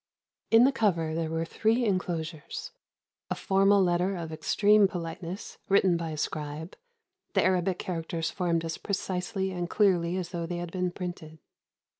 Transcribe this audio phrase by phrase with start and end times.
[0.49, 2.71] In the cover there were three enclosures:
[3.29, 6.75] a formal letter of extreme politeness, written by a scribe,
[7.35, 11.37] the Arabic characters formed as precisely and clearly as though they had been printed.